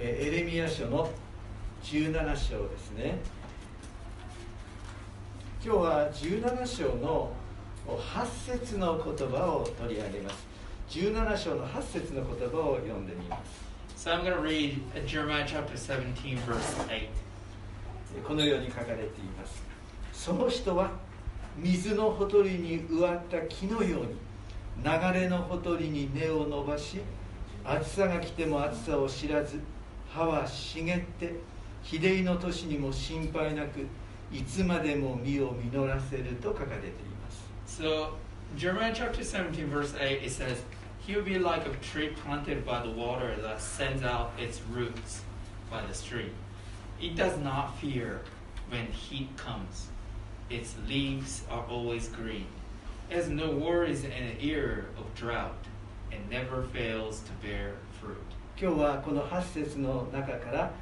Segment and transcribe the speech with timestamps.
[0.00, 1.10] えーエレミヤ書の
[1.82, 3.18] 17章ですね。
[5.64, 7.32] 今日は17章の
[7.84, 10.46] 8節の言葉を取り上げます。
[10.90, 13.38] 17章の8節の言葉を読んでみま
[13.96, 14.06] す。
[14.08, 17.08] So I'm going to read uh, Jeremiah chapter 17, verse 8.
[18.22, 19.64] このように書かれています。
[20.12, 20.92] その人は
[21.56, 24.14] 水のほとりに植わった木のように
[24.84, 27.00] 流れのほとりに根を伸ばし
[27.64, 29.60] 暑さが来ても暑さを知らず
[30.17, 31.33] 葉は茂って
[31.83, 33.87] 日出の年にも心配なく
[34.31, 36.89] いつまでも実を実らせると書かれてい
[37.21, 37.43] ます
[37.81, 38.15] So,
[38.55, 40.61] Jeremiah chapter 17, verse 8, it says,
[40.99, 45.21] He will be like a tree planted by the water that sends out its roots
[45.71, 46.31] by the stream.
[47.01, 48.21] It does not fear
[48.69, 49.87] when heat comes.
[50.49, 52.45] Its leaves are always green.
[53.09, 55.65] It has no worries in an era of drought
[56.11, 58.17] and never fails to bear fruit.
[58.60, 60.72] 今日はこの8節の中から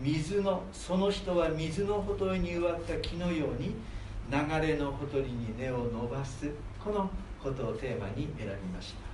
[0.00, 3.74] 水のその人は水のほとりに植わった木のように
[4.30, 6.48] 流れのほとりに根を伸ばす
[6.82, 7.10] この
[7.42, 9.06] ことをテーマに選びました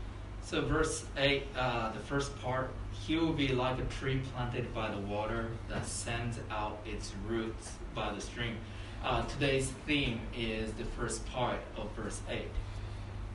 [0.45, 4.91] So, verse 8, uh, the first part, he will be like a tree planted by
[4.91, 8.57] the water that sends out its roots by the stream.
[9.05, 12.43] Uh, today's theme is the first part of verse 8.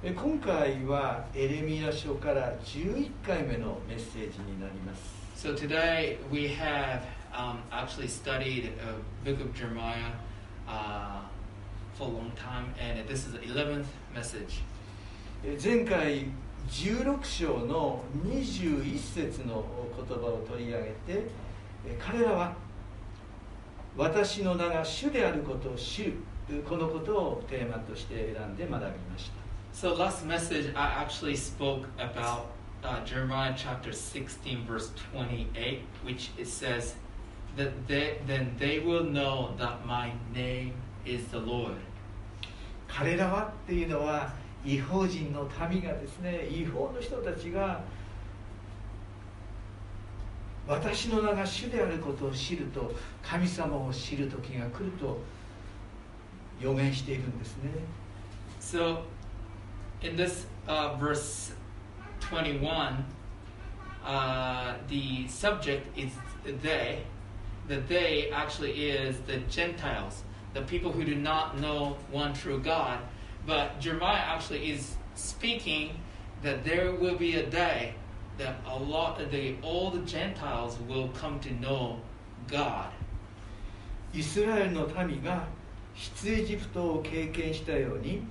[0.10, 7.02] え今回はエレミヤ書から11回目のメッセージになります So, today we have
[7.34, 10.14] um, actually studied a book of Jeremiah
[10.66, 11.24] uh,
[11.98, 13.84] for a long time, and this is the 11th
[14.16, 14.62] message.
[15.44, 16.28] え前回
[16.70, 19.66] 16章の21節の
[19.98, 21.28] 言葉を取り上げて
[21.86, 22.54] え彼らは
[23.98, 26.14] 私の名が主であることを知る
[26.66, 29.47] このことをテーマとして選んで学びました
[29.80, 32.50] So last message, I actually spoke about
[32.84, 36.96] uh, Jeremiah chapter 16, verse 28, which it says
[37.58, 40.74] that they, then they will know that my name
[41.06, 41.76] is the Lord.
[42.88, 44.34] 彼らはっていうのは
[44.66, 47.84] 違法人の民がですね違法の人たちが
[50.68, 55.20] 私の名が主であることを知ると神様を知る時が来ると
[56.60, 57.70] 予言しているんですね
[58.60, 59.02] So
[60.03, 61.53] in this uh, verse
[62.21, 63.05] 21,
[64.05, 66.11] uh, the subject is
[66.45, 67.05] they.
[67.69, 72.99] The they actually is the Gentiles, the people who do not know one true God.
[73.47, 75.97] But Jeremiah actually is speaking
[76.43, 77.95] that there will be a day
[78.39, 82.01] that a lot the all the Gentiles will come to know
[82.49, 82.93] God.
[84.15, 85.47] イスラエルの民が
[85.95, 88.23] 出エジプトを経験したように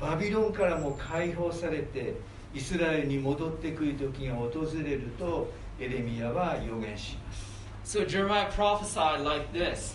[0.00, 2.14] バビロンからも解放されて
[2.54, 7.50] イスラエルに戻ってくる時が訪れるとエレミヤは預言します。
[7.84, 9.94] So Jeremiah prophesied like this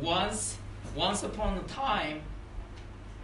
[0.00, 0.56] Once,
[0.94, 2.22] once upon a time,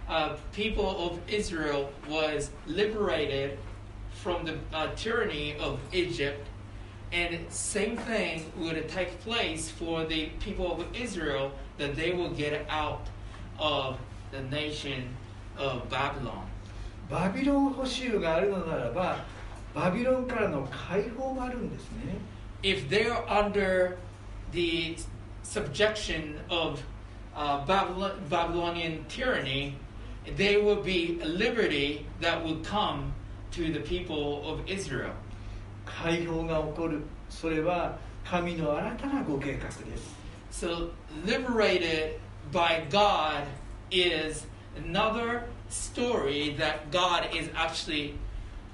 [0.09, 3.59] uh, people of Israel was liberated
[4.13, 6.47] from the uh, tyranny of Egypt,
[7.13, 12.67] and same thing would take place for the people of Israel that they will get
[12.69, 13.07] out
[13.59, 13.99] of
[14.33, 15.16] the nation
[15.58, 16.48] of Babylon.
[17.10, 19.26] バビロン捕囚があるのならば
[19.76, 22.16] バビロンからの解放もあるんですね
[22.64, 23.98] if they're under
[24.52, 24.98] the
[25.44, 26.84] subjection of
[27.36, 29.76] uh, Babylon, Babylonian tyranny,
[30.38, 33.14] they will be a liberty that will come
[33.52, 35.14] to the people of Israel.
[35.86, 40.16] 解放が起こるそれは神の新たなご計画です
[40.52, 40.92] So,
[41.26, 42.20] liberated
[42.52, 43.48] by God
[43.90, 44.46] is
[44.85, 48.15] another story that God is actually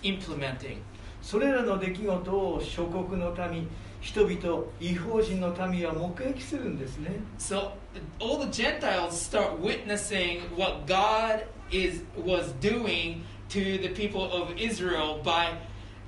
[0.02, 0.82] implementing.
[1.22, 3.68] それらの出来事を諸国の民、
[4.00, 7.10] 人々、異邦人の民は目撃するんですね。
[7.38, 7.72] So
[8.18, 15.20] all the Gentiles start witnessing what God is was doing to the people of Israel
[15.22, 15.54] by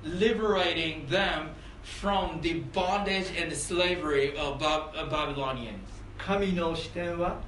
[0.03, 1.51] liberating them
[1.81, 5.79] from the bondage and the slavery of Babylonians.
[6.17, 7.39] 神の視点は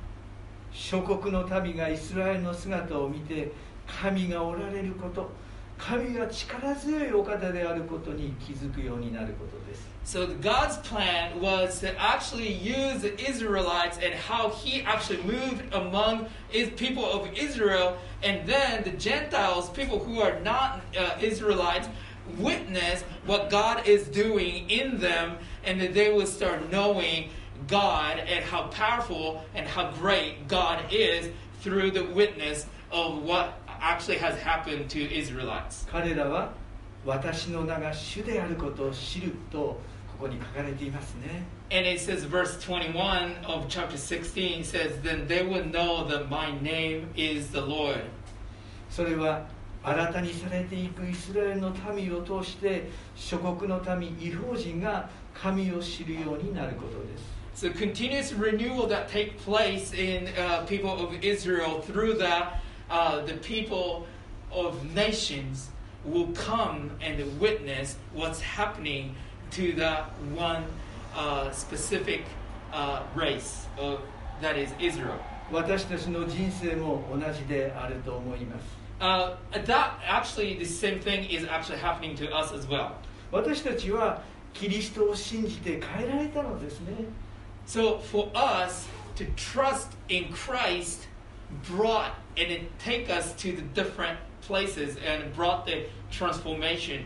[0.77, 3.53] 諸国の民がイスラエルの姿を見て
[3.87, 5.31] 神がおられること
[5.79, 16.27] 神が力強いお方であることに気づくようになることです So God's plan was to actually use the Israelites and how He actually moved among
[16.49, 21.89] His people of Israel, and then the Gentiles, people who are not uh, Israelites,
[22.37, 27.31] witness what God is doing in them, and that they will start knowing
[27.68, 31.30] God and how powerful and how great God is
[31.62, 35.86] through the witness of what actually has happened to Israelites.
[35.92, 36.54] 彼らは
[37.06, 39.80] 私の名が主であることを知ると
[40.20, 46.52] ここに書かれていますね And it says, verse 21 of chapter 16 says, Then they will know that my
[46.62, 48.04] name is the Lord.
[48.90, 49.48] それは
[49.84, 62.61] 新たにされていくイスラエルの民を通して諸国の民異邦人が神を知るようになることです So continuous renewal that take place in uh, people of Israel through that
[62.91, 64.07] uh, the people
[64.51, 65.71] of nations
[66.05, 69.15] will come and witness what's happening
[69.53, 70.65] to that one
[71.15, 72.25] uh, specific
[72.73, 74.01] uh, race of,
[74.41, 75.19] that is Israel.
[75.51, 82.93] 私たちの人生も同じであると思います Uh, that actually the same thing is actually happening to us as well.
[83.33, 84.23] 私たちは
[84.55, 86.95] キリストを信じて変えられたのですね
[87.67, 91.07] So for us to trust in Christ
[91.69, 97.05] brought and it take us to the different places and brought the transformation.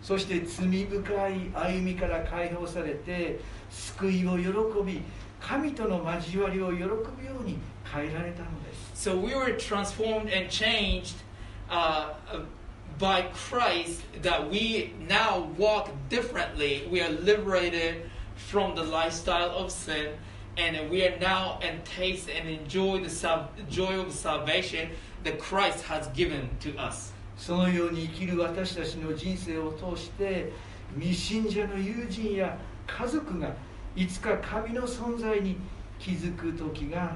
[0.00, 4.46] そして罪深い歩みから解放されて救いを喜
[4.84, 5.02] び
[5.40, 7.00] 神との交わりを喜ぶよ
[7.40, 11.16] うに変えられたのです So we were transformed and changed
[11.68, 12.40] uh, uh,
[12.98, 16.88] by Christ that we now walk differently.
[16.90, 20.13] We are liberated from the lifestyle of sin
[20.57, 24.89] and we are now and taste and enjoy the sal- joy of salvation
[25.23, 27.13] that Christ has given to us.
[27.35, 30.51] そのように生きる私たちの人生を通して
[30.95, 33.49] 未信者の友人や家族が
[33.95, 35.57] いつか神の存在に
[35.99, 37.15] 気づく時が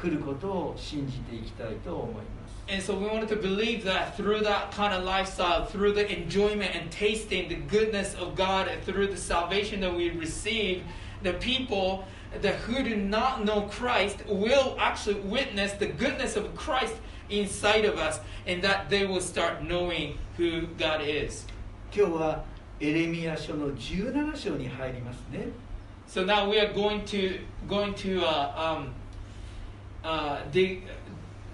[0.00, 6.11] 来ることを信じていきたいと思います And so we wanted to believe that through that kind of lifestyle, through the
[6.11, 10.83] enjoyment and tasting the goodness of God, and through the salvation that we receive,
[11.23, 12.05] the people
[12.41, 16.93] that who do not know Christ will actually witness the goodness of Christ
[17.29, 21.45] inside of us, and that they will start knowing who God is.
[21.91, 22.43] 今日は
[22.79, 25.47] エレミア書の17章に入りますね
[26.07, 28.93] So now we are going to going to uh, um,
[30.03, 30.83] uh, dig,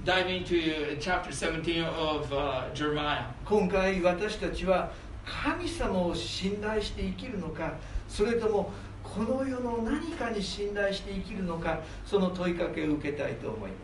[0.03, 3.23] dive into chapter 17 of uh, Jeremiah.
[3.45, 4.91] 今回私たちは
[5.25, 7.73] 神様を信頼して生きるのか
[8.07, 8.71] それとも
[9.03, 13.77] この世の何かに信頼して生きるのかその問いかけを受けたいと思いま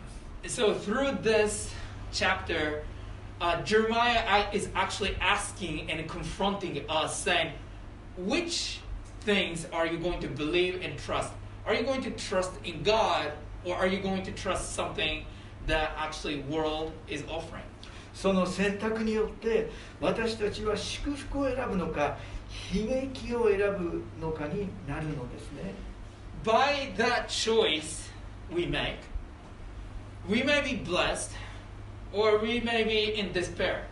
[0.47, 1.71] す So through this
[2.11, 2.83] chapter,
[3.39, 7.53] uh, Jeremiah a- is actually asking and confronting us, saying,
[8.17, 8.81] "Which
[9.23, 11.31] things are you going to believe and trust?
[11.65, 13.33] Are you going to trust in God,
[13.65, 15.25] or are you going to trust something
[15.67, 17.61] that actually world is offering?"
[18.13, 19.69] その選択によって
[19.99, 22.17] 私たちは祝福を選ぶのか
[22.73, 25.73] 悲劇を選ぶのかになるのですね
[26.43, 28.11] By that choice
[28.53, 28.97] we make,
[30.27, 31.31] we may be blessed,
[32.11, 33.83] or we may be in despair.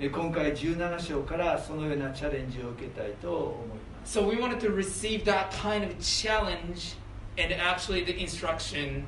[0.00, 6.96] え今回17章からそのようなチャレンジを受けたいと思います So we wanted to receive that kind of challenge
[7.36, 9.04] and actually the instruction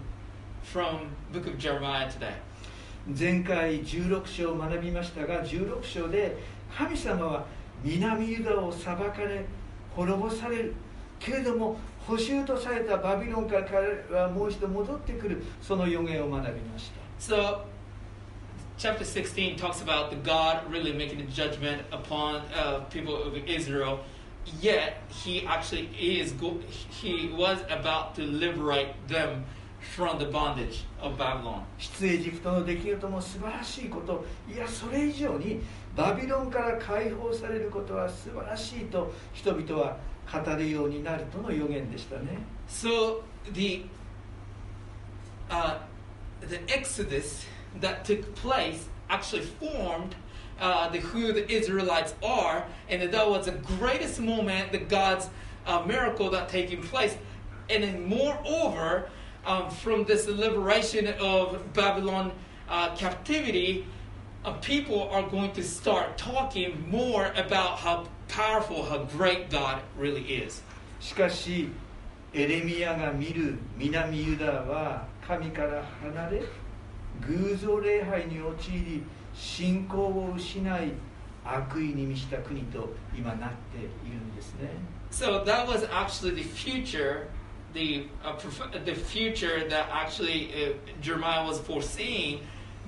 [0.72, 2.34] from book of Jeremiah today.
[3.08, 6.38] 前回16章を学びましたが16章で
[6.76, 7.46] 神様は
[7.84, 9.46] 南ユダを裁かれ
[9.96, 10.74] 滅ぼされる
[11.20, 11.78] けれども
[12.08, 17.62] 補修とされたバビロンから彼はもう一度戻ってくるその予言を学びました So
[18.78, 24.00] chapter 16 talks about the God really making a judgment upon uh, people of Israel.
[24.60, 26.60] Yet he actually is go-
[26.90, 29.46] he was about to liberate them
[29.94, 31.64] from the bondage of Babylon.
[31.78, 35.62] 出エジプトの出来事も素晴らしいこと、いやそれ以上に
[35.96, 39.98] バビロンから解放されることは素晴らしいと人々は
[40.32, 42.40] 語るようになるとの預言でしたね。
[42.68, 43.22] So
[43.54, 43.86] the、
[45.50, 45.78] uh,
[46.42, 47.46] the exodus
[47.80, 50.16] that took place actually formed
[50.60, 55.30] uh, the, who the Israelites are, and that was the greatest moment, the God's
[55.68, 57.16] uh, miracle that taking place.
[57.70, 59.10] And then moreover,
[59.46, 62.32] um, from this liberation of Babylon
[62.70, 63.86] uh, captivity,
[64.44, 70.24] uh, people are going to start talking more about how powerful, how great God really
[70.24, 70.64] is.
[71.00, 71.70] しかし、
[72.34, 76.44] エレミヤが見る南ユダは神から離れ、
[77.28, 80.92] 偶像礼拝に陥り、信仰を失い、
[81.46, 84.70] 悪意に満ちた国と今なっているんですね。
[85.12, 87.28] So that was actually the future
[87.75, 92.41] the uh, prof- the future that actually uh, Jeremiah was foreseeing.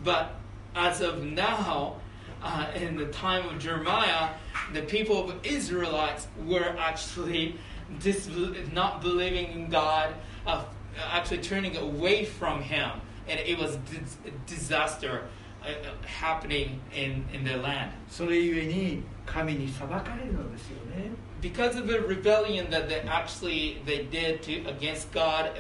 [0.03, 0.35] But
[0.75, 1.97] as of now,
[2.43, 4.31] uh, in the time of Jeremiah,
[4.73, 7.57] the people of Israelites were actually
[8.01, 8.29] dis-
[8.73, 10.15] not believing in God,
[10.47, 10.65] uh,
[11.11, 12.91] actually turning away from Him,
[13.29, 14.17] and it was dis-
[14.47, 15.29] disaster
[15.63, 17.93] uh, uh, happening in in their land.
[18.09, 25.51] それゆえに神に裁かれるのですよね because of the rebellion that they actually they did to against God,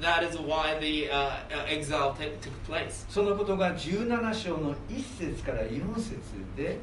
[0.00, 1.36] that is why the uh,
[1.68, 3.06] exile t- took place.
[3.08, 6.18] そのことが17章の1節から4節
[6.56, 6.78] で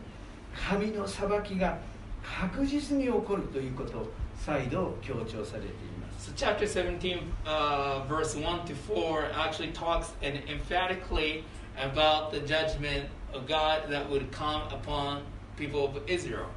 [0.69, 1.77] 神の裁きが
[2.23, 6.31] 確実に起こるということを再度強調されています。
[6.31, 11.43] So chapter 17, uh, verse 1 to 4 actually talks and emphatically
[11.77, 15.21] about the judgment of God that would come upon
[15.57, 16.47] people of Israel.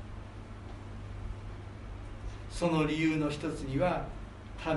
[2.58, 4.04] その理由の一つには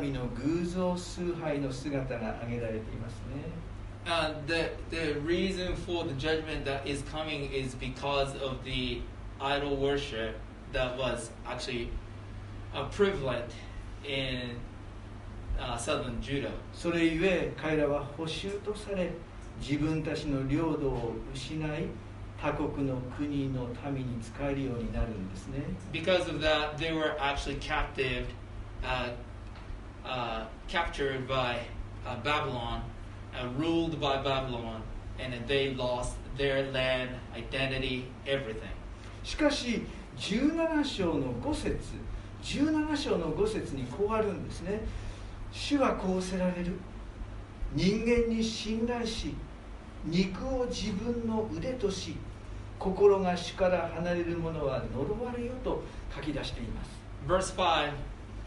[0.02, 3.70] 民の偶像崇拝の姿が挙げられていますね。
[4.04, 9.00] Uh, the, the reason for the judgment that is coming is because of the
[9.40, 10.34] idol worship
[10.74, 11.88] that was actually
[12.74, 13.50] uh, prevalent
[14.04, 14.56] in
[15.58, 16.50] uh, southern Judah.
[16.74, 19.10] それゆえ彼らは捕囚とされ
[19.58, 21.86] 自分たちの領土を失い
[22.40, 25.62] 他国の国の民に仕えるようになるんですね。
[25.92, 28.24] Because of that, they were actually captive,
[28.82, 29.10] uh,
[30.06, 31.58] uh, captured by
[32.06, 32.80] uh, Babylon,
[33.34, 34.80] uh, ruled by Babylon,
[35.18, 38.70] and they lost their land, identity, everything.
[39.22, 39.82] しかし
[40.16, 41.76] 17章の5節
[42.42, 44.80] 17章の5節にこうあるんですね
[45.52, 46.72] 主はこうせられる
[47.74, 49.34] 人間に信頼し
[50.06, 52.16] 肉を自分の腕とし
[52.80, 55.82] 心が主から離れる者は呪われよと
[56.12, 56.90] 書き出しています
[57.28, 57.92] Verse 5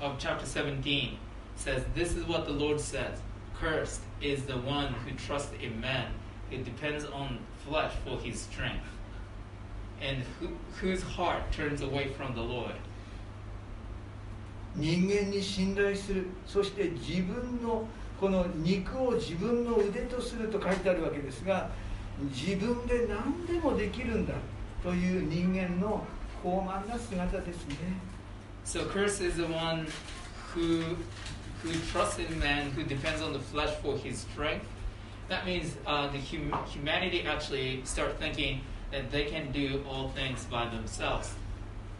[0.01, 1.17] of chapter 17
[1.55, 3.19] says, This is what the Lord says
[3.53, 6.07] Cursed is the one who trusts in man,
[6.49, 8.83] who depends on flesh for his strength,
[10.01, 10.49] and who,
[10.81, 12.73] whose heart turns away from the Lord.
[14.75, 17.85] 人間に信頼するそして自分の
[18.19, 21.69] この肉を自分の腕とすると書いてあるわけですが
[22.31, 24.33] 自分で何でもできるんだ
[24.81, 26.05] という人間の
[26.41, 27.75] 高慢な姿ですね
[28.65, 29.87] So cursed is the one
[30.53, 30.95] who
[31.63, 34.65] who trusts in man, who depends on the flesh for his strength.
[35.29, 40.45] That means uh, the hum- humanity actually start thinking that they can do all things
[40.45, 41.35] by themselves.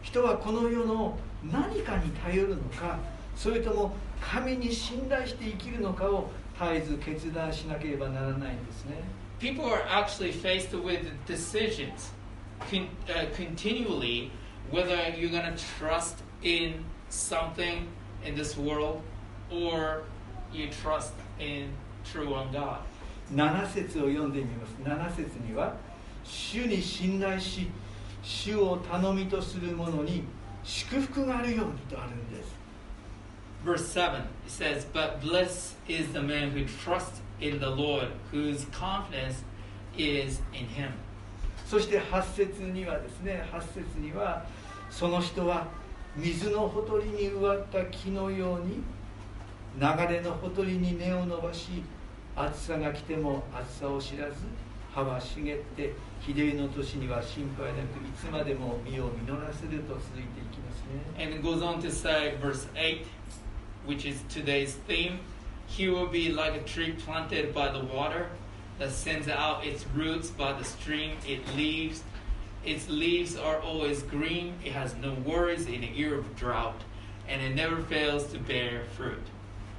[0.02, 1.18] 人はこの世の
[1.50, 2.98] 何かに頼るのか
[3.34, 9.02] それとも神に信頼して生きるのかを絶えず決断しなければならないんですね
[9.39, 12.11] People are actually faced with decisions
[12.69, 14.31] con- uh, continually
[14.69, 17.87] whether you're going to trust in something
[18.23, 19.01] in this world
[19.49, 20.03] or
[20.53, 21.71] you trust in
[22.03, 22.81] true one God.
[23.33, 25.75] 7節を読んでみます7節には
[26.23, 27.69] 主に信頼し
[28.23, 30.23] 主を頼みとする者に
[30.63, 32.59] 祝福があるようにとあるんです
[33.63, 38.66] Verse 7 it says, But blessed is the man who trusts in the Lord, whose
[38.72, 39.42] confidence
[39.96, 40.92] is in him.
[41.66, 44.44] そして8節にはですね8節には
[44.90, 45.66] その人は
[46.16, 48.82] 水のほとりに植わった木のように
[49.80, 51.82] 流れのほとりに根を伸ばし
[52.36, 54.34] 暑さが来ても暑さを知らず
[54.94, 55.92] 葉は茂って
[56.24, 60.84] 秀での年には心配なくいつまでも実を実らせると続いていきます
[61.18, 63.04] ね And it goes on to say, verse 8,
[63.86, 65.18] which is today's theme
[65.67, 68.29] He will be like a tree planted by the water
[68.79, 71.17] that sends out its roots by the stream.
[71.27, 72.03] It leaves,
[72.65, 74.55] its leaves are always green.
[74.63, 76.81] It has no worries in the year of drought,
[77.27, 79.21] and it never fails to bear fruit.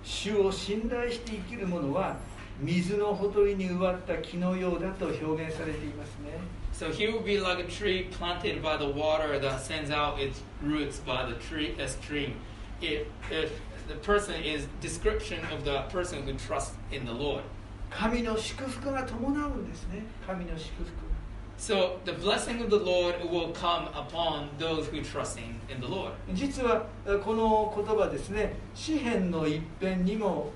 [0.02, 2.16] 主を信頼して生きる者は
[2.58, 6.38] 水のほとりに植わった木のようだと表現されていますね
[6.72, 10.40] So he will be like a tree planted by the water that sends out its
[10.62, 12.36] roots by the tree a stream.
[12.80, 13.52] If, if
[13.87, 17.43] the person is description of the person who trusts in the Lord.
[17.89, 21.15] 神の祝福が伴うんですね神の祝福が
[21.57, 25.87] So the blessing of the Lord will come upon those who trust in, in the
[25.87, 26.11] Lord.
[26.33, 30.51] 実はえこの言葉ですね詩篇の一編にも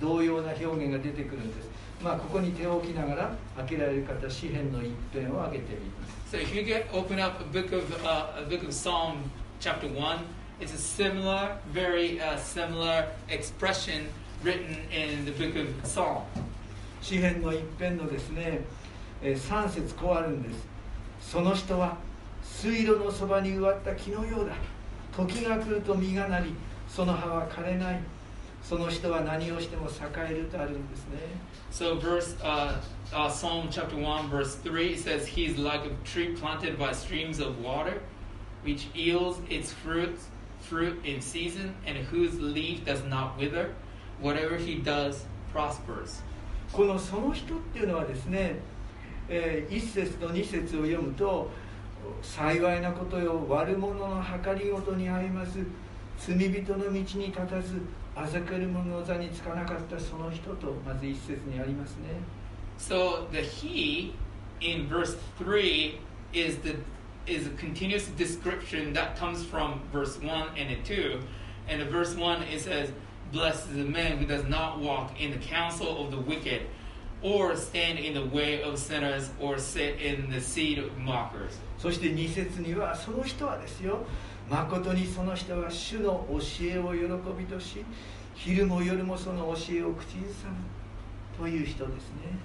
[0.00, 1.68] 同様な表現が出てくるんです
[2.02, 9.30] まあここに手を置きながら開けられる方詩篇の一編を開けてみます So if you get open up a book of uh, a book of Psalm
[9.60, 10.18] chapter one,
[10.60, 14.08] It's a similar, very uh, similar expression
[14.42, 16.24] written in the book of Psalm.
[17.00, 18.62] 詩篇の一篇のですね、
[19.22, 20.66] えー、3節こうあるんです。
[21.20, 21.96] その人は
[22.42, 24.54] 水路のそばに植わった木のようだ。
[25.16, 26.52] 時が来ると実がなり、
[26.88, 28.00] その葉は枯れない。
[28.60, 29.92] その人は何をしても栄
[30.32, 31.18] えるとあるんですね。
[31.70, 32.80] So verse, uh,
[33.12, 37.38] uh, Psalm chapter 1 verse 3 says, He is like a tree planted by streams
[37.38, 38.00] of water,
[38.64, 40.30] which yields its fruits
[40.68, 43.74] fruit in season, and whose leaf does not wither.
[44.20, 46.22] Whatever he does prospers.
[46.72, 48.56] このその人っていうのはですね、
[49.28, 51.50] えー、一節と二節を読むと、
[52.22, 54.54] 幸いなことよ、悪者の計
[54.96, 55.58] にあります、
[56.18, 57.80] 罪人の道に立たず、
[58.14, 62.08] ある者の座につかなかったその人と、まず一節にありますね。
[62.78, 64.12] So the he
[64.60, 65.98] in verse 3
[66.32, 66.76] is the
[67.27, 71.19] is a continuous description that comes from verse 1 and 2.
[71.67, 72.91] And in verse 1 it says,
[73.31, 76.67] Blessed is the man who does not walk in the counsel of the wicked,
[77.21, 81.57] or stand in the way of sinners, or sit in the seat of mockers.
[81.77, 84.05] そして2節にはその人はですよ
[84.49, 87.03] 誠にその人は主の教えを喜
[87.37, 87.83] びとし
[88.35, 90.55] 昼も夜もその教えを口ずさむ
[91.37, 92.37] という人ですね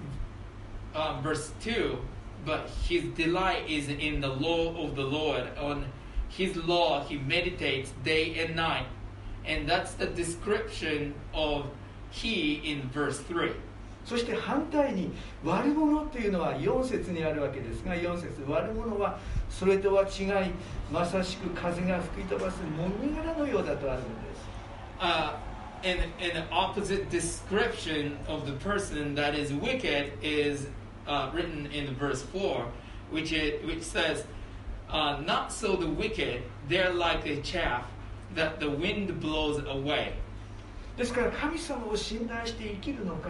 [0.91, 1.99] Uh, verse 2
[2.45, 5.49] But his delight is in the law of the Lord.
[5.57, 5.85] On
[6.29, 8.85] his law he meditates day and night.
[9.45, 11.65] And that's the description of
[12.11, 13.53] he in verse 3.
[14.05, 15.11] そして反対に
[15.43, 20.51] 悪者というのは4節にあるわけですが4節悪者はそれとは違い
[20.91, 24.49] まさしく風が吹き飛ばすもみ殻のようだとあるのです
[24.99, 25.31] Uh,
[25.85, 30.67] and, and the opposite description of the person that is wicked is
[31.07, 32.65] uh, written in verse 4,
[33.11, 34.25] which, it, which says,
[34.89, 37.85] uh, Not so the wicked, they're like a chaff
[38.35, 40.13] that the wind blows away.
[40.97, 43.29] ですから神様を信頼して生きるのか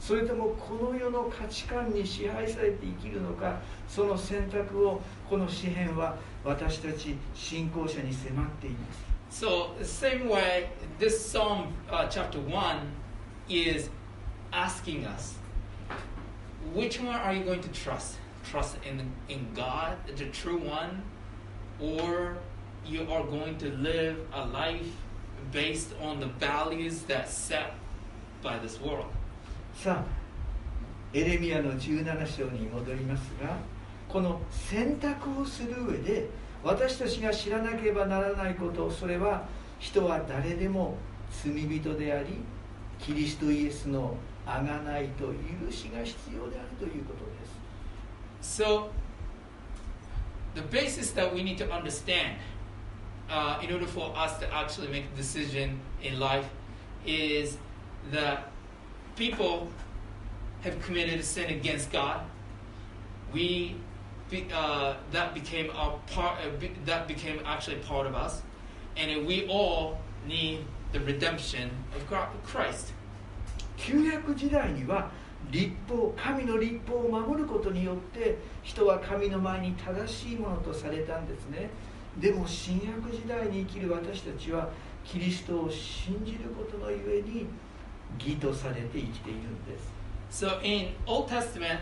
[0.00, 10.68] それともこの世の価値観に支配されて生きるのかその選択をこの詩篇は私たち信仰者に迫っています So, the same way,
[11.00, 12.76] this Psalm uh, chapter 1
[13.48, 13.90] is
[14.52, 15.38] asking us,
[16.73, 18.15] which one are you going to trust?
[18.43, 21.03] Trust in, in God, the true one,
[21.79, 22.37] or
[22.85, 24.91] you are going to live a life
[25.51, 27.73] based on the values that set
[28.41, 29.07] by this world?
[29.75, 30.19] さあ
[31.13, 33.57] エレミアの17章に戻りますが
[34.09, 36.29] この選択をする上で
[36.63, 39.47] 私たちが知らなければならないことそれは
[39.79, 40.97] 人は誰でも
[41.43, 42.43] 罪人であり
[42.99, 44.15] キリストイエスの
[44.48, 47.54] あがないと許しが必要であるということです
[48.62, 48.90] So,
[50.54, 52.36] the basis that we need to understand
[53.30, 56.46] uh, in order for us to actually make a decision in life
[57.06, 57.56] is
[58.12, 58.50] that
[59.16, 59.68] people
[60.62, 62.20] have committed a sin against God.
[63.32, 63.76] We
[64.30, 66.38] be, uh, that became our part.
[66.40, 68.42] Uh, be, that became actually part of us,
[68.96, 72.92] and we all need the redemption of God, Christ.
[73.79, 75.09] 旧約時代には
[75.49, 81.69] 立法神の立法を守ることによって人は神の前に正しいものとされたんですね。
[82.19, 84.69] でも新約時代に生きる私たちは
[85.05, 87.47] キリストを信じることのゆえに
[88.19, 89.99] 義とされて生きているんです。
[90.29, 91.79] So in Old Testament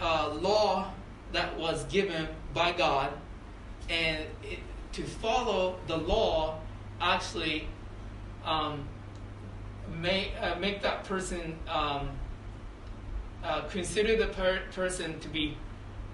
[0.00, 0.88] uh, law
[1.32, 3.10] that was given by God,
[3.88, 4.60] and it,
[4.92, 6.58] to follow the law
[7.00, 7.68] actually
[8.44, 8.80] um,
[9.99, 12.09] make uh, make that person um,
[13.43, 15.57] uh, consider the per- person to be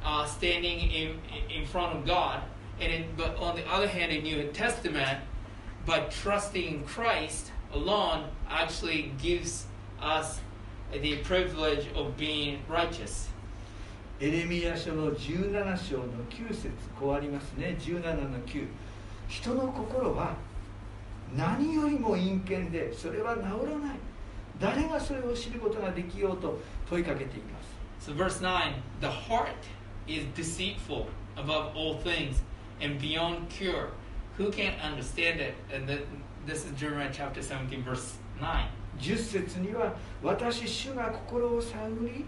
[0.03, 2.41] uh, standing in in front of God.
[2.81, 5.19] And in, but on the other hand, in New Testament,
[5.85, 9.65] by trusting in Christ alone, actually gives
[10.01, 10.39] us
[10.93, 13.29] the privilege of being righteous.
[14.21, 18.67] エレミヤ書の17章の9節こうありますね17の9
[19.29, 20.35] 人の心は
[21.36, 23.96] 何よりも陰険でそれは治らない
[24.60, 26.58] 誰がそれを知ることができようと
[26.88, 27.74] 問いかけています
[28.10, 29.54] So, verse 9 The heart
[30.06, 31.06] is deceitful
[31.36, 32.42] above all things
[32.80, 33.88] and beyond cure.
[34.36, 35.54] Who can understand it?
[35.72, 36.04] And th-
[36.46, 38.66] this is Jeremiah chapter 17, verse 9.
[39.00, 42.24] 10節には私主が心を探り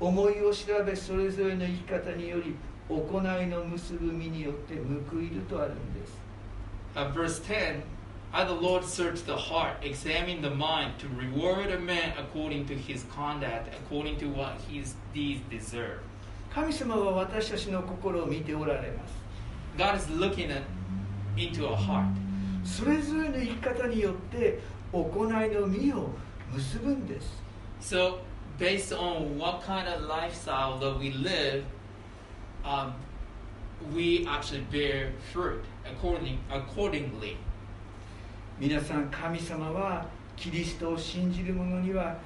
[0.00, 2.56] 思いを調べそれぞれの生き方により
[2.88, 6.18] 行いの結ぶ身によって報いるとあるんです
[6.96, 7.82] Uh, verse 10
[8.33, 12.75] I, the Lord, search the heart, examine the mind, to reward a man according to
[12.75, 15.99] his conduct, according to what his deeds deserve.
[16.53, 19.13] 神様は私たちの心を見ておられます
[19.77, 20.63] God is looking at,
[21.35, 22.07] into our heart.
[22.63, 24.59] それぞれの生き方によって
[24.91, 26.09] 行いの実を
[26.53, 27.43] 結ぶんです
[27.81, 28.19] So,
[28.57, 31.63] based on what kind of lifestyle that we live,
[32.63, 32.93] um,
[33.93, 37.37] we actually bear fruit according, accordingly.
[38.60, 42.18] 皆さん神様はキリストを信じる者には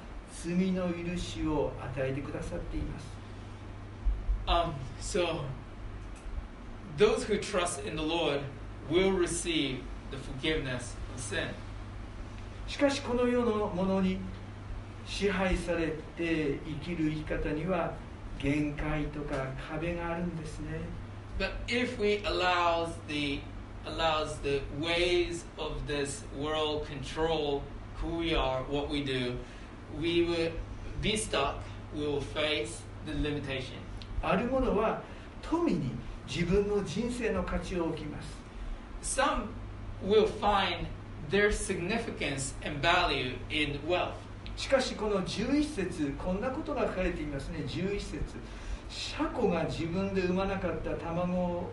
[0.43, 3.15] 罪の許しを与えてくださっています
[4.45, 5.39] Um, so,
[6.97, 8.41] those who trust in the Lord
[8.91, 9.79] will receive
[10.11, 11.47] the forgiveness of sin.
[12.67, 14.19] しかしこの世のものに
[15.05, 17.93] 支配されて生きる生き方には
[18.37, 20.81] 限界とか壁があるんですね
[21.39, 23.39] But if we allows the
[23.85, 27.63] allows the ways of this world control
[27.97, 29.37] who we are, what we do,
[29.99, 30.51] we will
[31.01, 31.63] be stuck.
[31.95, 33.79] We will face the limitation.
[34.21, 35.01] ある者は
[35.41, 35.91] 富に
[36.27, 39.49] 自分の人生の価値を置きます Some
[40.03, 40.87] will find
[41.29, 44.13] their significance and value in wealth.
[44.57, 48.19] しかしこの11節こんなことが書かれていますね11節
[48.89, 51.69] シャコが自分で産まなかった卵を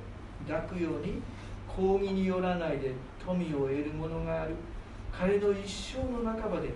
[0.46, 1.22] 抱くように
[1.71, 4.55] 抗議によらないで富を得るものがある
[5.11, 6.69] 彼の一生の半ばで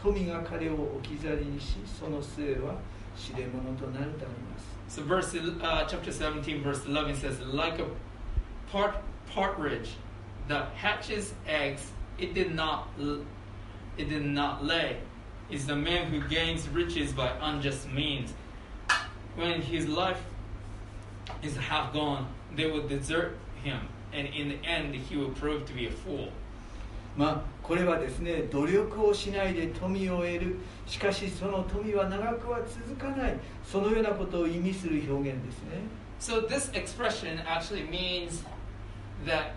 [0.00, 2.74] 富が彼を置き去りにしその末は
[3.16, 7.86] 知れ者となるとあります So verse uh, chapter 17 verse 11 says like a
[8.70, 9.96] part partridge
[10.46, 13.20] that hatches eggs it did not l-
[13.96, 14.98] it did not lay
[15.50, 18.34] is the man who gains riches by unjust means
[19.36, 20.20] when his life
[21.42, 23.80] is half gone they will desert him
[24.12, 26.28] and in the end he will prove to be a fool
[27.16, 30.56] まあこれはですね努力をしないで富を得る
[30.86, 35.78] しかしその富は長くは続かないそのようなことを意味する表現ですね
[36.20, 38.44] So this expression actually means
[39.26, 39.52] that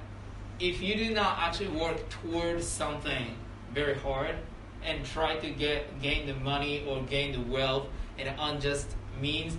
[0.60, 3.36] if you do not actually work towards something
[3.74, 4.36] very hard
[4.84, 9.58] and try to get gain the money or gain the wealth in unjust means,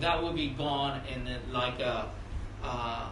[0.00, 2.08] that will be gone in like a,
[2.62, 3.08] uh,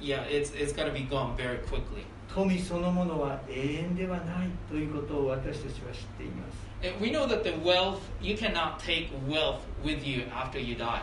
[0.00, 2.04] yeah, it's it's gonna be gone very quickly.
[2.28, 10.74] 富そのものは永遠ではないということを私たちは知っています And we know that the wealth you cannot take wealth with you after you
[10.76, 11.00] die.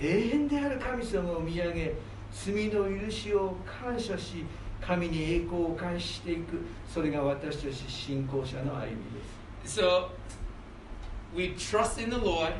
[0.00, 1.94] 永遠である神様を見上げ
[2.32, 4.44] 罪の許しを感謝し
[4.80, 8.96] 神に栄光を返していくそれが私たち信仰者の歩み
[9.62, 10.08] です So
[11.36, 12.54] we trust in the Lord.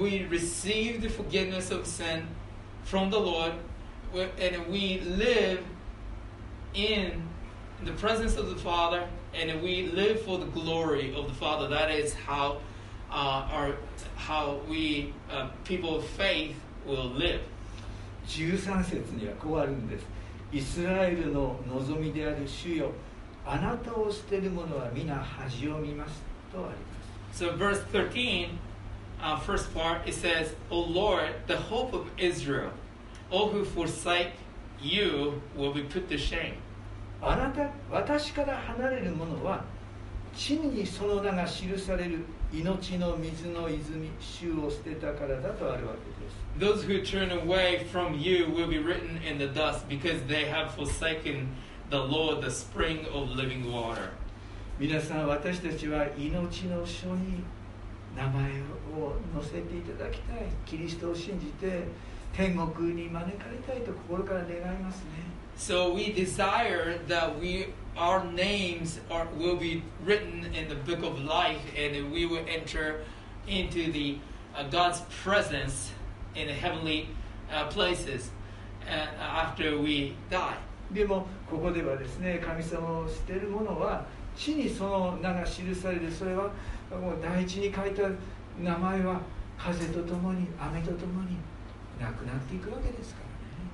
[0.00, 2.24] We receive the forgiveness of sin
[2.84, 3.58] from the Lord, we-
[4.14, 5.62] and we live
[6.74, 7.22] in
[7.84, 11.68] the presence of the Father, and we live for the glory of the Father.
[11.68, 12.58] That is how
[13.10, 13.76] uh, our
[14.16, 17.40] how we uh, people of faith will live.
[18.26, 20.06] 13節にはこうあるんです
[20.52, 22.90] イスラエルの望みである主よ
[23.44, 26.84] あなたを捨てる者は皆恥を見ますとあります
[27.34, 28.58] So verse 13,
[29.20, 32.70] uh, first part, it says, O Lord, the hope of Israel,
[33.31, 34.31] All who forsake
[34.81, 36.55] you will be put to shame.
[37.21, 39.65] あなた私から離れる者は
[40.33, 50.71] 地にその名が記される命の水の泉主を捨てたからだとあるわけです Those who turn away from you will be written in the dust because they have
[50.75, 51.49] forsaken
[51.89, 54.11] the Lord, the spring of living water.
[54.79, 57.43] 皆さん私たちは命の書に
[58.15, 58.43] 名前
[58.97, 61.83] を載せていただきたいキリストを信じて
[62.32, 71.20] 天国に招かれたいと心から願いますね So we desire that we our names are, will be written in the book of
[71.20, 73.04] life and we will enter
[73.46, 74.18] into the
[74.56, 75.92] uh, God's presence
[76.34, 77.08] in the heavenly
[77.52, 78.30] uh, places
[78.88, 80.56] uh, after we die.
[80.92, 84.04] でもここではですね神様を捨てる者は
[84.36, 86.50] 地にその名が記されるそれは
[86.90, 88.02] もう第一に書いた
[88.60, 89.20] 名前は
[89.56, 91.36] 風とともに雨とともに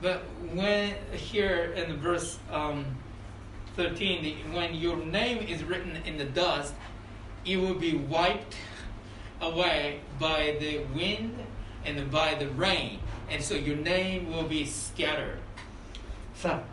[0.02, 2.86] but when here in verse um,
[3.76, 6.74] 13, when your name is written in the dust,
[7.46, 8.56] it will be wiped
[9.42, 11.36] away by the wind
[11.86, 15.40] and by the rain, and so your name will be scattered.
[16.34, 16.64] さあ、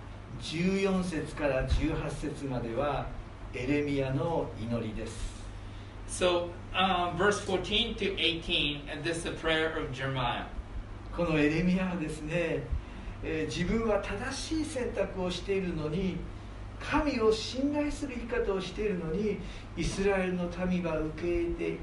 [0.42, 3.06] 14節から18節までは
[3.54, 5.32] エレミヤの祈りです。
[6.08, 10.44] So, um, uh, verse 14 to 18, and this is the prayer of Jeremiah.
[11.16, 12.62] このエレミアはですね、
[13.22, 16.16] えー自分は正しい選択をしているのに
[16.80, 19.38] 神を信頼する生き方をしているのに
[19.76, 21.78] イスラエルの民は受け入れて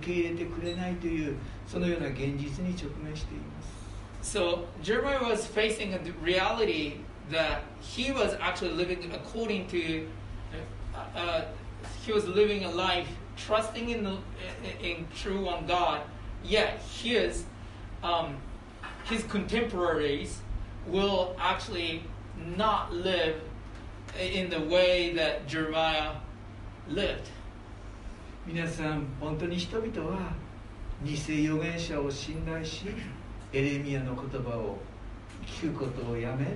[0.00, 3.78] 受け入れてくれないというそのような現実に直面しています
[4.20, 10.08] So Jeremiah was facing a reality that he was actually living according to,
[10.92, 11.44] uh, uh,
[12.04, 14.18] he was living a life trusting in the
[14.82, 16.00] in true one God.
[16.42, 17.44] Yet his
[18.02, 18.36] um,
[19.08, 20.40] his contemporaries
[20.86, 22.02] will actually
[22.56, 23.40] not live
[24.18, 26.14] in the way that Jeremiah
[26.88, 27.30] lived.
[28.46, 30.32] 皆さん、本当に人々は
[31.04, 32.86] 偽預言者を信頼し、
[33.52, 34.78] エレミヤの言葉を
[35.46, 36.46] 聞くことをやめ、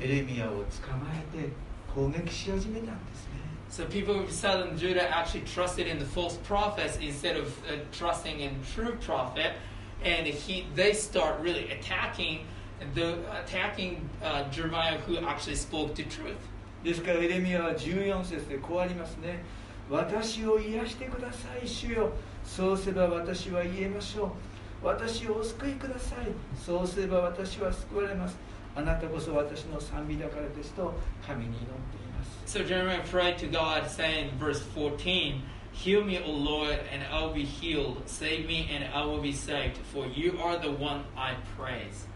[0.00, 1.50] エレミヤを捕まえて
[1.94, 3.36] 攻撃し始めたんですね。
[3.68, 8.50] So people of southern Judah actually trusted in the false prophets instead of uh, trusting in
[8.74, 9.54] true prophet
[10.04, 12.46] and he they start really attacking
[12.94, 16.36] the attacking uh, Jeremiah who actually spoke the truth.
[16.84, 19.42] ですからエレミヤは14節でこうありますね。
[19.90, 22.10] 私を癒してください、主よ。
[22.44, 24.86] そうすれば私は言えましょう。
[24.86, 26.26] 私をお救いください。
[26.56, 28.36] そうすれば私は救われます。
[28.74, 30.92] あなたこそ私の賛美だからですと
[31.26, 31.70] 神に祈ってい
[32.12, 32.58] ます。
[32.58, 35.40] So Jeremiah prayed to God, saying, verse 14,
[35.82, 38.02] Heal me, O Lord, and I will be healed.
[38.06, 42.06] Save me, and I will be saved, for you are the one I praise.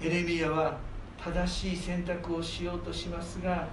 [0.00, 0.06] Mm-hmm.
[0.06, 0.78] エレミヤは
[1.24, 3.68] 正しい選択をしようとしますが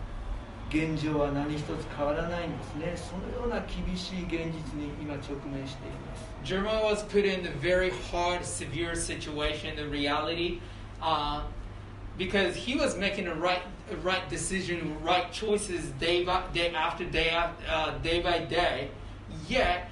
[0.69, 10.59] 現状は何一つ変わらないんですねそのような厳しい現実に今直面しています Jeremiah was put in a very hard severe situation the reality、
[11.01, 11.41] uh,
[12.18, 17.05] because he was making the right, the right decision, right choices day by day after
[17.05, 18.90] day, af- uh, day by day.
[19.48, 19.88] Yet,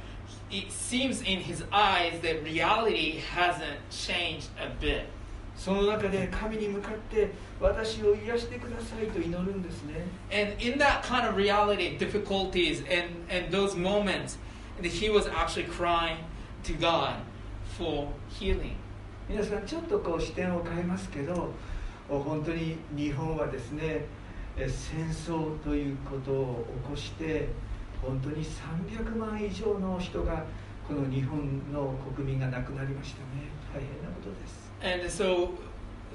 [0.51, 5.07] it seems in his eyes that reality hasn't changed a bit.
[5.55, 7.31] その中で神に向かって
[7.61, 14.39] 私を癒してくださいと祈るんですね And in that kind of reality, difficulties, and, and those moments,
[14.81, 16.17] that he was actually crying
[16.65, 17.17] to God
[17.79, 18.77] for healing.
[19.29, 21.53] 皆さんちょっとこう視点を変えますけどお
[22.10, 24.06] 本当に日本はですね
[24.58, 27.48] え戦争ということを起こして
[28.02, 30.46] 本当に300万以上の人が
[30.88, 35.50] この日本の国民が亡くなりましたね大変なことです And so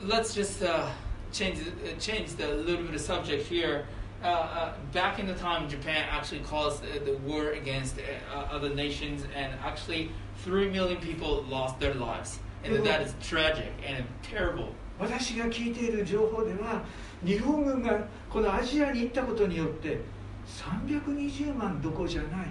[0.07, 0.88] let's just uh,
[1.33, 3.87] change uh, change the little bit of subject here.
[4.22, 8.72] Uh, uh, back in the time, Japan actually caused uh, the war against uh, other
[8.72, 10.11] nations, and actually
[10.44, 14.72] three million people lost their lives, and that is tragic and terrible.
[15.03, 16.85] 私が聞いている情報では
[17.25, 17.99] 日本軍が
[18.31, 19.99] このアジアに行ったことによって
[20.47, 22.47] 320万どころじゃない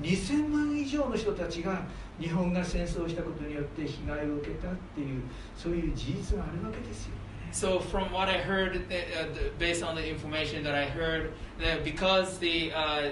[0.00, 1.82] 2000万以上の人たちが
[2.18, 5.22] 日本が戦争したことによって被害を受けたっていう
[5.56, 7.12] そういう事実があるわけですよ
[7.52, 11.84] So from what I heard, uh, the- based on the information that I heard, that
[11.84, 13.10] because the uh,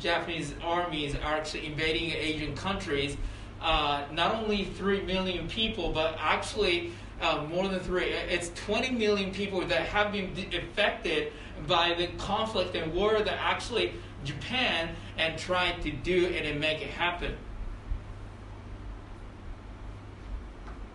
[0.00, 3.18] Japanese armies are actually invading Asian countries,
[3.60, 8.05] uh, not only three million people, but actually uh, more than three.
[8.05, 11.33] It's 20 million people that have been d- affected
[11.67, 16.81] by the conflict and war that actually Japan and tried to do it and make
[16.81, 17.35] it happen.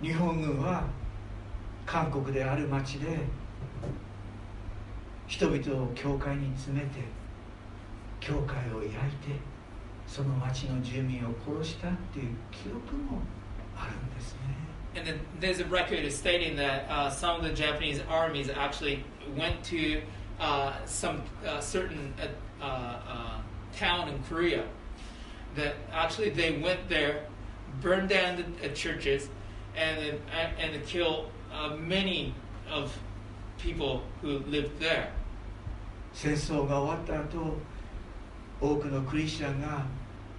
[0.03, 0.85] 日本軍は
[1.87, 3.07] 韓国である町で
[5.27, 7.01] 人々を教会に詰めて
[8.21, 9.39] 教会を焼いて
[10.07, 13.23] その町の住民を殺したっていう記録も
[13.77, 14.41] あるんですね
[14.97, 19.05] And then there's a record stating that uh, some of the Japanese armies actually
[19.37, 20.01] went to
[20.39, 22.67] uh, some uh, certain uh, uh,
[23.09, 23.39] uh,
[23.77, 24.65] town in Korea.
[25.57, 27.27] That actually they went there,
[27.81, 29.29] burned down the uh, churches,
[29.77, 30.21] and then-
[30.61, 32.35] and and killed uh, many
[32.71, 32.97] of
[33.59, 35.09] people who lived there.
[36.13, 37.57] 戦争が終わった後
[38.61, 39.85] 多くのクリスチャンが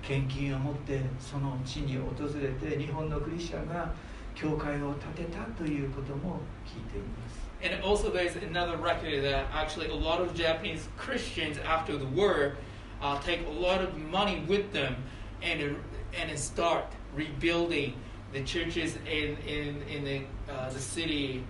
[0.02, 3.94] 献金を持ってその地に訪れて日本のクリスチャンが
[4.36, 12.06] 教会を建てたということも聞いています And also, there's another record that actually a lot of Japanese Christians after the
[12.06, 12.58] war
[13.02, 14.96] uh, take a lot of money with them
[15.42, 15.76] and
[16.14, 17.94] and start rebuilding
[18.34, 21.44] the churches in in in the uh, the city,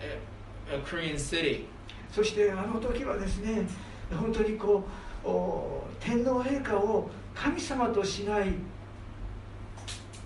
[0.00, 1.68] uh, a Korean city.
[2.10, 3.66] そしてあの時はですね
[4.10, 4.84] 本当にこ
[5.24, 8.52] うお天皇陛下を神様としない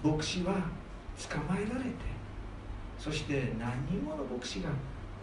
[0.03, 0.55] 牧師は
[1.31, 1.91] 捕まえられて
[2.99, 4.71] そして何人もの牧師が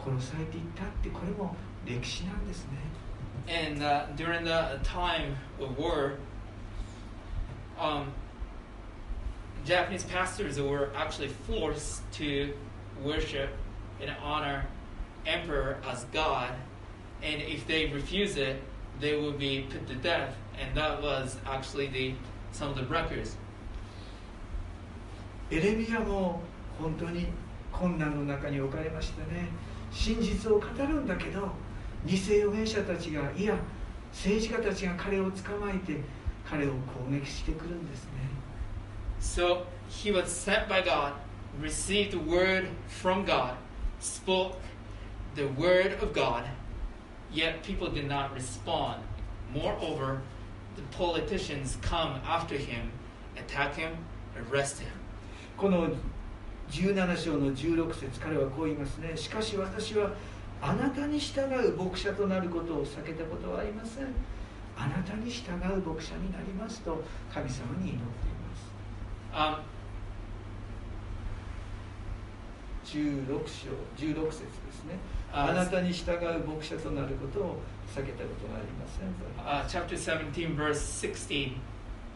[0.04, 2.78] 殺されていったってこれも歴史なんですね
[3.46, 6.14] And uh, during the time of war,
[7.78, 8.14] um,
[9.66, 12.54] Japanese pastors were actually forced to
[13.04, 13.50] worship
[14.00, 14.66] and honor
[15.26, 16.54] emperor as God,
[17.22, 18.62] and if they refuse it,
[19.00, 20.36] they would be put to death.
[20.60, 22.16] And that was actually the
[22.52, 23.36] some of the records.
[25.51, 26.41] エレミヤも
[26.79, 27.27] 本当に
[27.73, 29.49] 困難の中に置かれましたね
[29.91, 31.49] 真実を語るんだけど
[32.05, 33.57] 偽預言者たちがいや
[34.13, 36.01] 政治家たちが彼を捕まえて
[36.49, 38.11] 彼を攻撃してくるんですね
[39.21, 41.13] So he was sent by God,
[41.61, 43.57] received the word from God,
[43.99, 44.57] spoke
[45.35, 46.45] the word of God,
[47.33, 49.03] yet people did not respond.
[49.53, 50.21] Moreover,
[50.77, 52.93] the politicians come after him,
[53.37, 53.97] attack him,
[54.37, 54.98] arrest him.
[55.59, 55.89] この
[56.71, 59.17] 17章の16節彼はこう言いますね。
[59.17, 60.13] しかし私は
[60.63, 64.07] あなたに従う牧者となることを避けたことはありません。
[64.77, 67.03] あなたに従う牧者になりますと
[67.35, 68.39] 神様に祈ってい
[69.35, 69.65] ます。
[69.65, 69.79] Um,
[72.85, 74.97] 16章16節ですね。
[75.33, 75.49] あ。
[75.51, 77.61] あなたに従う牧者となることを
[77.93, 79.27] 避けたことがありませんと。
[79.43, 81.55] uh, chapter 17 verse 16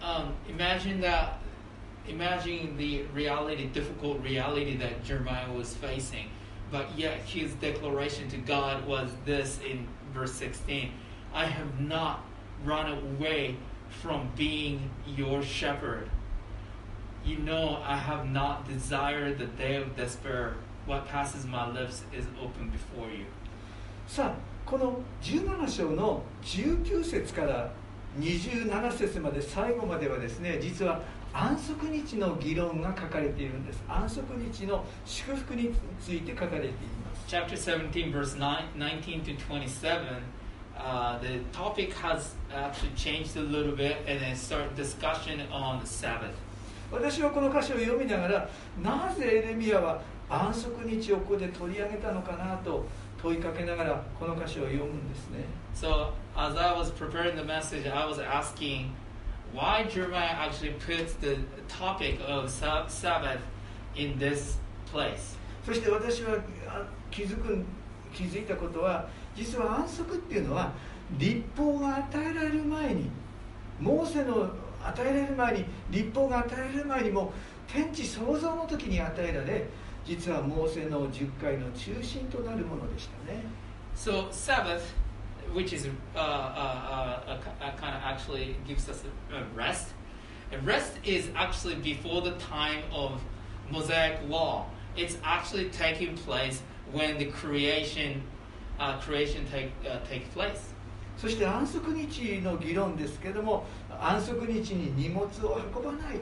[0.00, 1.41] um, imagine that
[2.07, 6.29] imagine the reality difficult reality that jeremiah was facing
[6.71, 10.91] but yet his declaration to god was this in verse 16
[11.33, 12.23] i have not
[12.63, 13.55] run away
[13.89, 16.09] from being your shepherd
[17.25, 20.55] you know i have not desired the day of despair
[20.85, 23.25] what passes my lips is open before you
[24.07, 24.33] さあ
[24.65, 27.71] この17章の19節から
[28.19, 31.01] 27節まで最後まではですね実は
[31.32, 40.22] 安息日の議論が書かれているんです安息日の祝福について書かれています chapter 17 verse 9, 19 to 27
[40.76, 45.86] uh, the topic has actually changed a little bit and then start discussion on the
[45.86, 46.34] sabbath
[46.90, 48.48] 私はこの箇所を読みながら
[48.82, 52.84] なぜエレミアは安息日をここで取り上げたのかなと
[53.22, 58.90] 問いかけながらこの箇所を読むんですね so as i was preparing the message i was asking
[59.52, 61.38] why jeremiah actually puts the
[61.68, 63.40] topic of Sab- sabbath
[63.94, 64.58] in this
[64.90, 65.36] place?
[65.64, 66.36] そして私は
[66.66, 67.64] あ気づく
[68.12, 70.72] 気づいたことは実は安息っていうのは
[71.18, 73.10] 立法が与えられる前に
[73.78, 74.50] モーセの
[74.84, 77.32] 与えられる前に立法が与えられる前にも
[77.68, 79.66] 天地創造の時に与えられ
[80.04, 83.44] 実はモーセの10回の中心となるものでしたね。
[83.94, 84.80] So sabbath
[85.53, 89.89] which is uh, uh, uh, a, a kind of actually gives us a, a rest
[90.51, 93.21] and rest is actually before the time of
[93.71, 98.21] mosaic law it's actually taking place when the creation
[98.79, 100.73] uh, creation take uh, take place
[101.17, 103.65] そして安息日の議論ですけども
[103.99, 106.19] 安息日に荷物を運ばない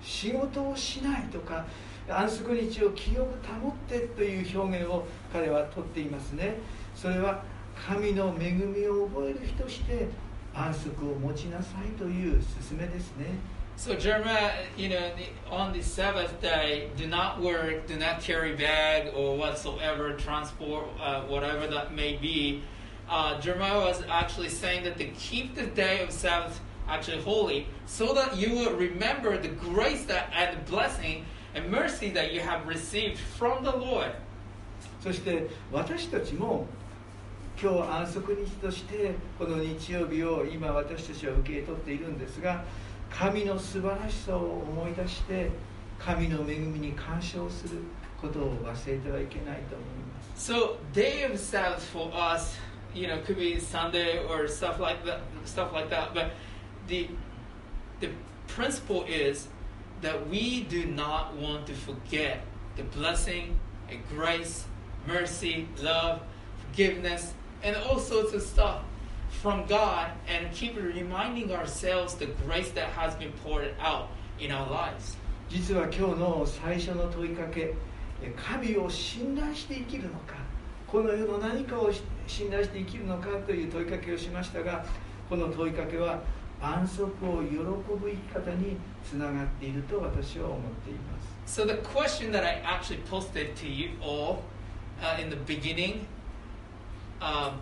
[0.00, 1.66] 仕事をしないとか
[2.08, 6.56] 安息日を清く保ってという表現を彼はとっていますね
[6.94, 7.42] それは
[7.75, 10.07] 神の恵みを覚える日として
[10.53, 13.25] 安息を持ちなさいという勧めですね
[13.75, 15.11] So Jeremiah, you know,
[15.49, 21.23] on the Sabbath day, do not work, do not carry bag or whatsoever, transport, uh,
[21.23, 22.61] whatever that may be.
[23.09, 28.13] Uh, Jeremiah was actually saying that to keep the day of Sabbath actually holy, so
[28.13, 32.67] that you will remember the grace that and the blessing and mercy that you have
[32.67, 34.11] received from the Lord.
[35.01, 36.65] そして私たちも
[37.62, 42.64] 今日安息日としてこの日曜日を今私たちは受け取っているんですが
[43.10, 45.50] 神の素晴らしさを思い出して
[45.98, 47.78] 神の恵みに感謝をする
[48.20, 52.56] ことを忘れてはいけないと思います So day of Sabbath for us,
[52.94, 56.14] you know, could be Sunday or stuff like that, stuff like that.
[56.14, 56.30] But
[56.86, 57.08] the
[58.00, 58.10] the
[58.46, 59.48] principle is
[60.00, 62.44] that we do not want to forget
[62.76, 63.58] the blessing
[63.90, 64.64] and grace,
[65.08, 66.20] mercy, love,
[66.70, 68.81] forgiveness, And all sorts of stuff
[69.41, 74.69] from God, and keep reminding ourselves the grace that has been poured out in our
[74.69, 75.17] lives.
[75.49, 77.73] 実は今日の最初の問いかけ
[78.21, 80.35] え神を信頼して生きるのか
[80.87, 84.85] この世の何かをし信頼して生きるのかという問いかけをしましたが
[85.29, 86.21] この問いかけは
[86.61, 94.43] 安息を喜ぶ生き方につながっていると私は思っています So the question that I actually posted to you all
[95.01, 96.07] uh, in the beginning,
[97.20, 97.60] um,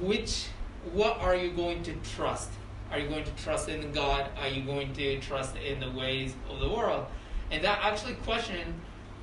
[0.00, 0.48] which,
[0.92, 2.50] what are you going to trust?
[2.90, 4.28] Are you going to trust in God?
[4.38, 7.06] Are you going to trust in the ways of the world?
[7.50, 8.74] And that actually question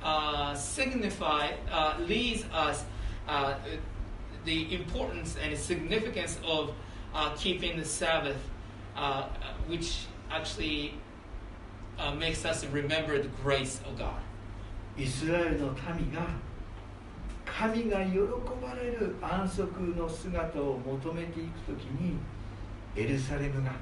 [0.02, 2.84] uh, signify uh, leads us
[3.28, 3.54] uh,
[4.44, 6.72] the importance and the significance of
[7.14, 8.38] uh, keeping the Sabbath,
[8.96, 9.28] uh,
[9.66, 10.94] which actually
[11.98, 14.20] uh, makes us remember the grace of God.
[14.96, 16.26] イスラエルの民が
[17.44, 18.18] 神が喜
[18.62, 22.16] ばれる安息の姿を求めていくときに
[22.96, 23.72] エルサレムが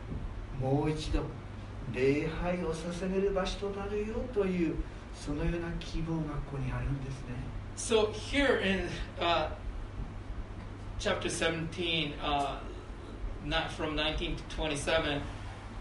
[0.61, 1.23] もう一度
[1.93, 4.75] 礼拝を捧げる場所となるよという
[5.15, 7.35] そのような希望がここにあるんですね
[7.77, 8.89] So here in
[9.21, 9.51] uh,
[10.99, 12.57] chapter 17, uh,
[13.45, 15.23] not from 19 to 27,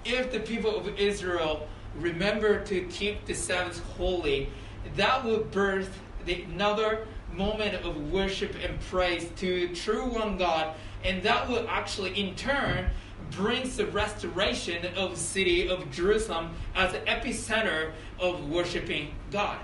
[0.06, 1.68] if the people of Israel
[2.00, 4.52] remember to keep the Sabbath holy,
[4.96, 10.74] that will birth the, another moment of worship and praise to the true one God,
[11.04, 12.90] and that will actually in turn
[13.32, 19.58] brings the restoration of the city of Jerusalem as the epicenter of worshiping God.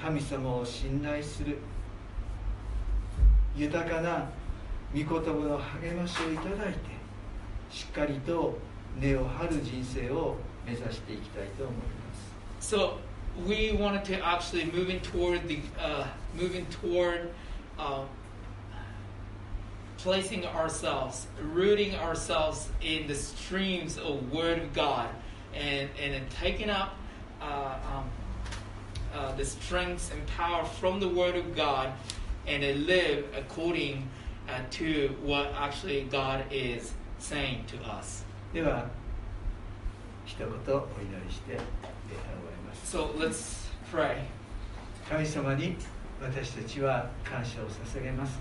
[0.00, 1.58] 神様を信頼する
[3.54, 4.30] 豊かな
[4.94, 6.78] 御言葉の励ましをいただいて
[7.70, 8.56] しっかりと
[8.98, 10.36] 根を張る人生を
[10.66, 11.80] 目指していきたいと思いま
[12.60, 12.94] す So
[13.46, 17.30] we wanted to actually moving toward the uh, moving toward
[17.78, 18.04] uh,
[19.98, 25.08] placing ourselves, rooting ourselves in the streams of Word of God,
[25.54, 26.94] and and then taking up
[27.40, 28.10] uh, um,
[29.14, 31.92] uh, the strengths and power from the Word of God,
[32.46, 34.08] and then live according
[34.48, 38.24] uh, to what actually God is saying to us.
[38.52, 38.88] では
[40.26, 42.43] 一言お祈りして終わります
[42.85, 44.21] So let's pray.
[45.09, 45.75] 神様に
[46.21, 48.39] 私たちは感謝を捧げます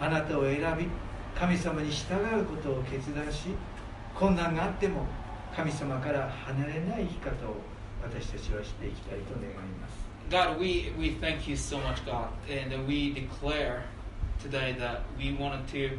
[0.00, 0.86] あなたを選び
[1.36, 3.48] 神様に従うことを決断し
[4.14, 5.06] 困難があっても
[5.56, 7.56] 神様から離れない生き方を
[8.00, 13.82] 私たちはしていきたいと願います God, we, we thank you so much, God, and we declare
[14.40, 15.98] today that we wanted to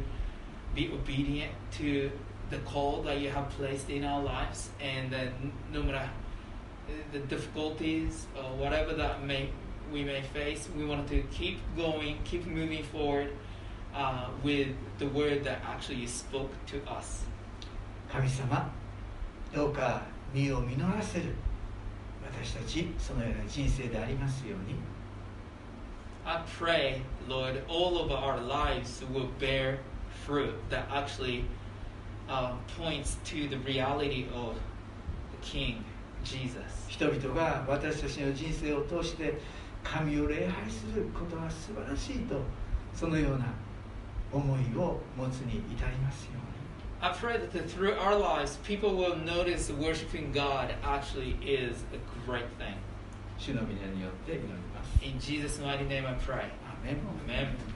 [0.74, 2.10] be obedient to
[2.48, 5.32] the call that you have placed in our lives, and that
[5.70, 6.08] no matter
[7.11, 9.49] the difficulties or whatever that may
[9.91, 13.31] we may face, we wanted to keep going, keep moving forward
[13.95, 14.67] uh, with
[14.99, 17.23] the word that actually you spoke to us.
[18.09, 18.71] 神様
[19.53, 20.01] どうか
[20.33, 21.35] 身を実らせる
[22.23, 24.75] 私たちそのような人生でありますように
[26.25, 29.79] I pray, Lord, all of our lives will bear
[30.25, 31.45] fruit that actually
[32.29, 34.55] uh, points to the reality of
[35.31, 35.90] the King, Jesus.
[36.24, 39.34] 人々が私たちの人生を通して
[39.82, 42.40] 神を礼拝することは素晴らしいと
[42.94, 43.46] そのような
[44.32, 46.42] 思いを持つに至りますように
[47.04, 51.98] I pray that through our lives, people will notice worshiping God actually is a
[52.30, 52.76] great thing.
[53.38, 56.44] 主の皆によって祈ります In Jesus' mighty name I pray.
[56.62, 57.71] アーメン Amen.